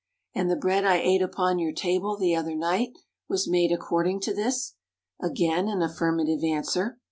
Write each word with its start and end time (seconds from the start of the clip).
"And 0.33 0.49
the 0.49 0.55
bread 0.55 0.83
I 0.83 0.97
ate 0.97 1.21
upon 1.21 1.59
your 1.59 1.73
table, 1.73 2.17
the 2.17 2.35
other 2.35 2.55
night, 2.55 2.97
was 3.29 3.47
made 3.47 3.71
according 3.71 4.19
to 4.21 4.33
this?" 4.33 4.73
Again 5.21 5.67
an 5.67 5.83
affirmative 5.83 6.43
answer. 6.43 6.97